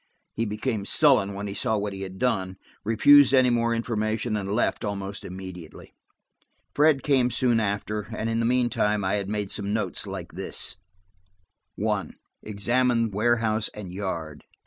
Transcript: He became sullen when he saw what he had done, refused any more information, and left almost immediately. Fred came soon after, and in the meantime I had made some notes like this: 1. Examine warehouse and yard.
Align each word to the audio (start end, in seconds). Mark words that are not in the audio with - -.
He 0.33 0.45
became 0.45 0.83
sullen 0.83 1.35
when 1.35 1.45
he 1.45 1.53
saw 1.53 1.77
what 1.77 1.93
he 1.93 2.01
had 2.01 2.17
done, 2.17 2.57
refused 2.83 3.35
any 3.35 3.51
more 3.51 3.75
information, 3.75 4.35
and 4.35 4.51
left 4.51 4.83
almost 4.83 5.23
immediately. 5.23 5.93
Fred 6.73 7.03
came 7.03 7.29
soon 7.29 7.59
after, 7.59 8.07
and 8.11 8.27
in 8.27 8.39
the 8.39 8.45
meantime 8.47 9.03
I 9.03 9.13
had 9.13 9.29
made 9.29 9.51
some 9.51 9.73
notes 9.75 10.07
like 10.07 10.31
this: 10.33 10.75
1. 11.75 12.15
Examine 12.41 13.11
warehouse 13.11 13.67
and 13.75 13.91
yard. 13.93 14.43